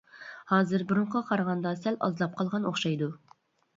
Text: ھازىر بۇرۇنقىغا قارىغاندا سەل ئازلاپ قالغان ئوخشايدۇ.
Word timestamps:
ھازىر 0.51 0.83
بۇرۇنقىغا 0.91 1.21
قارىغاندا 1.29 1.75
سەل 1.83 1.99
ئازلاپ 2.07 2.35
قالغان 2.41 2.67
ئوخشايدۇ. 2.71 3.11